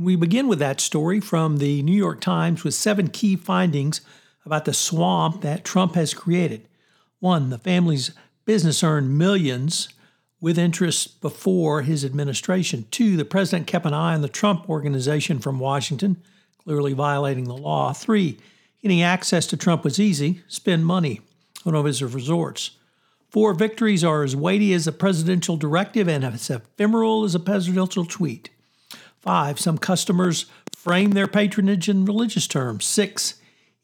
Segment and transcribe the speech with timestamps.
[0.00, 4.00] We begin with that story from the New York Times with seven key findings
[4.46, 6.66] about the swamp that Trump has created.
[7.18, 8.12] One, the family's
[8.46, 9.90] business earned millions
[10.40, 12.86] with interest before his administration.
[12.90, 16.16] Two, the president kept an eye on the Trump organization from Washington,
[16.56, 17.92] clearly violating the law.
[17.92, 18.38] Three,
[18.80, 21.20] getting access to Trump was easy, spend money
[21.66, 22.70] on one of his resorts.
[23.28, 28.06] Four victories are as weighty as a presidential directive and as ephemeral as a presidential
[28.06, 28.48] tweet.
[29.20, 32.84] Five, some customers frame their patronage in religious terms.
[32.86, 33.34] Six,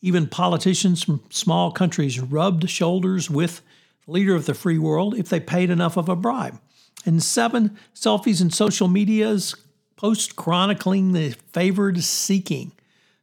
[0.01, 3.61] even politicians from small countries rubbed shoulders with
[4.07, 6.59] the leader of the free world if they paid enough of a bribe.
[7.05, 9.55] And seven, selfies in social medias
[9.97, 12.73] post chronicling the favored seeking.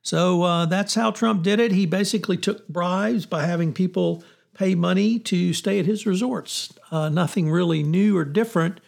[0.01, 1.71] So uh, that's how Trump did it.
[1.71, 6.73] He basically took bribes by having people pay money to stay at his resorts.
[6.91, 8.79] Uh, nothing really new or different,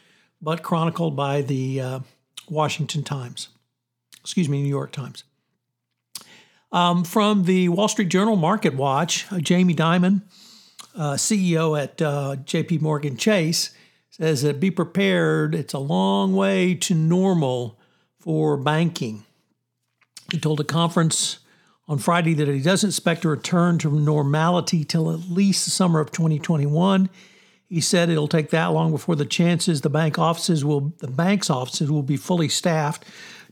[0.42, 2.00] but chronicled by the uh,
[2.50, 3.50] Washington Times,
[4.22, 5.24] excuse me, New York Times.
[6.72, 10.24] Um, from the Wall Street Journal Market Watch, uh, Jamie Dimon,
[10.96, 13.72] uh, CEO at uh, JP Morgan Chase,
[14.10, 15.56] says that be prepared.
[15.56, 17.80] It's a long way to normal
[18.20, 19.24] for banking.
[20.32, 21.40] He told a conference
[21.88, 26.00] on Friday that he doesn't expect a return to normality till at least the summer
[26.00, 27.10] of 2021.
[27.76, 31.50] He said it'll take that long before the chances the bank offices will the bank's
[31.50, 33.04] offices will be fully staffed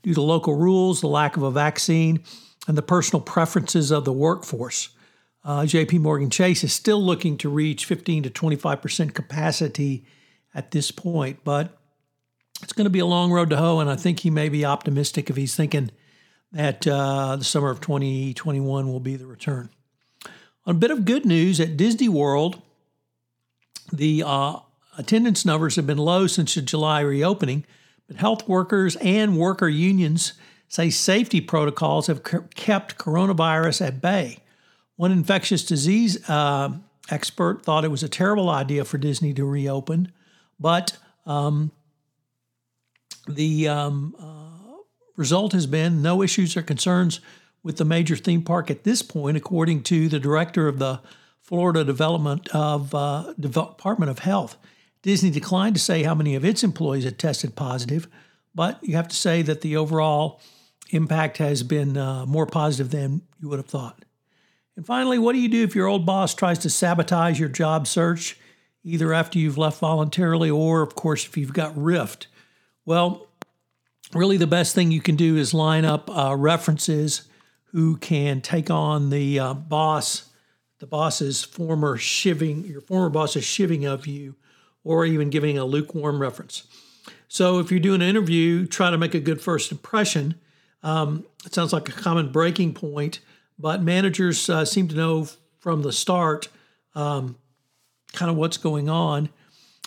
[0.02, 2.24] due to local rules, the lack of a vaccine,
[2.66, 4.92] and the personal preferences of the workforce.
[5.44, 10.06] Uh, JP Morgan Chase is still looking to reach 15 to 25% capacity
[10.56, 11.78] at this point, but
[12.62, 14.64] it's going to be a long road to hoe, and I think he may be
[14.64, 15.92] optimistic if he's thinking
[16.54, 19.70] that uh, the summer of 2021 will be the return.
[20.66, 22.62] On a bit of good news at Disney World,
[23.92, 24.60] the uh,
[24.98, 27.66] attendance numbers have been low since the July reopening,
[28.08, 30.34] but health workers and worker unions
[30.68, 32.24] say safety protocols have
[32.56, 34.40] kept coronavirus at bay.
[34.96, 36.70] One infectious disease uh,
[37.10, 40.12] expert thought it was a terrible idea for Disney to reopen,
[40.60, 41.72] but um,
[43.28, 44.78] the um, uh,
[45.16, 47.20] result has been no issues or concerns
[47.62, 51.00] with the major theme park at this point, according to the director of the
[51.44, 54.58] Florida Development of uh, Department of Health.
[55.02, 58.08] Disney declined to say how many of its employees had tested positive,
[58.56, 60.40] but you have to say that the overall
[60.92, 64.06] impact has been uh, more positive than you would have thought.
[64.78, 67.88] And finally, what do you do if your old boss tries to sabotage your job
[67.88, 68.40] search,
[68.84, 72.28] either after you've left voluntarily or, of course, if you've got Rift?
[72.86, 73.28] Well,
[74.14, 77.28] really, the best thing you can do is line up uh, references
[77.74, 80.30] who can take on the uh, boss
[80.84, 84.36] the boss's former shiving, your former boss's shiving of you,
[84.84, 86.64] or even giving a lukewarm reference.
[87.30, 90.36] So if you're doing an interview, try to make a good first impression.
[90.84, 93.22] Um, it sounds like a common breaking point,
[93.58, 95.30] but managers uh, seem to know
[95.62, 96.50] from the start
[96.96, 97.38] um,
[98.12, 99.30] kind of what's going on.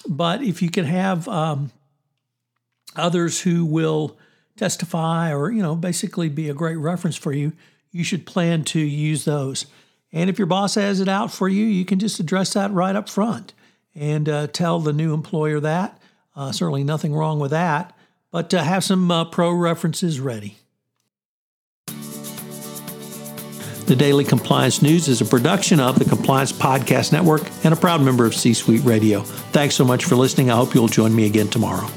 [0.08, 1.72] But if you can have um,
[2.96, 4.16] others who will
[4.56, 7.52] testify or you know basically be a great reference for you,
[7.92, 9.66] you should plan to use those.
[10.16, 12.96] And if your boss has it out for you, you can just address that right
[12.96, 13.52] up front
[13.94, 16.00] and uh, tell the new employer that.
[16.34, 17.94] Uh, certainly nothing wrong with that,
[18.30, 20.56] but uh, have some uh, pro references ready.
[23.84, 28.00] The Daily Compliance News is a production of the Compliance Podcast Network and a proud
[28.00, 29.20] member of C Suite Radio.
[29.20, 30.50] Thanks so much for listening.
[30.50, 31.90] I hope you'll join me again tomorrow.